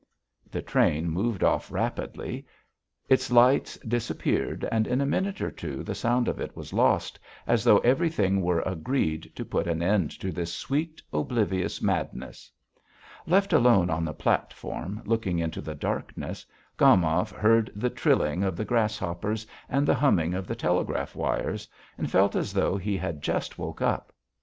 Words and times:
The 0.49 0.63
train 0.63 1.11
moved 1.11 1.43
off 1.43 1.71
rapidly. 1.71 2.47
Its 3.07 3.29
lights 3.31 3.77
disappeared, 3.87 4.67
and 4.71 4.87
in 4.87 4.99
a 4.99 5.05
minute 5.05 5.41
or 5.41 5.51
two 5.51 5.83
the 5.83 5.93
sound 5.93 6.27
of 6.27 6.39
it 6.39 6.57
was 6.57 6.73
lost, 6.73 7.19
as 7.45 7.63
though 7.63 7.77
everything 7.77 8.41
were 8.41 8.61
agreed 8.63 9.31
to 9.35 9.45
put 9.45 9.67
an 9.67 9.83
end 9.83 10.09
to 10.19 10.31
this 10.31 10.51
sweet, 10.55 11.03
oblivious 11.13 11.83
madness. 11.83 12.49
Left 13.27 13.53
alone 13.53 13.91
on 13.91 14.03
the 14.03 14.11
platform, 14.15 15.03
looking 15.05 15.37
into 15.37 15.61
the 15.61 15.75
darkness, 15.75 16.47
Gomov 16.77 17.29
heard 17.31 17.71
the 17.75 17.91
trilling 17.91 18.41
of 18.43 18.55
the 18.57 18.65
grasshoppers 18.65 19.45
and 19.69 19.85
the 19.87 19.93
humming 19.93 20.33
of 20.33 20.47
the 20.47 20.55
telegraph 20.55 21.15
wires, 21.15 21.67
and 21.95 22.09
felt 22.09 22.35
as 22.35 22.53
though 22.53 22.75
he 22.75 22.97
had 22.97 23.21
just 23.21 23.59
woke 23.59 23.83
up. 23.83 24.11